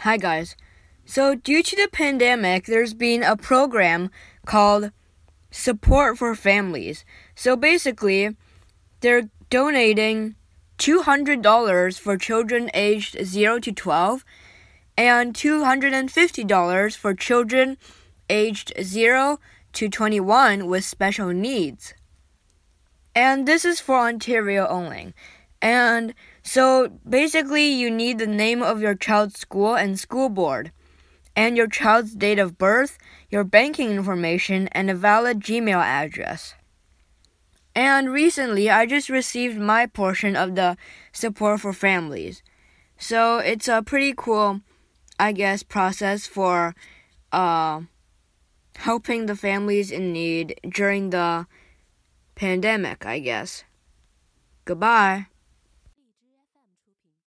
[0.00, 0.56] Hi, guys.
[1.06, 4.10] So, due to the pandemic, there's been a program
[4.44, 4.92] called
[5.50, 7.04] Support for Families.
[7.34, 8.36] So, basically,
[9.00, 10.34] they're donating
[10.78, 14.24] $200 for children aged 0 to 12
[14.98, 17.78] and $250 for children
[18.28, 19.40] aged 0
[19.72, 21.94] to 21 with special needs.
[23.14, 25.14] And this is for Ontario only.
[25.62, 30.70] And so basically, you need the name of your child's school and school board,
[31.34, 32.98] and your child's date of birth,
[33.30, 36.54] your banking information, and a valid Gmail address.
[37.74, 40.78] And recently, I just received my portion of the
[41.12, 42.42] support for families.
[42.96, 44.62] So it's a pretty cool,
[45.20, 46.74] I guess, process for
[47.32, 47.82] uh,
[48.76, 51.46] helping the families in need during the
[52.34, 53.64] pandemic, I guess.
[54.64, 55.26] Goodbye.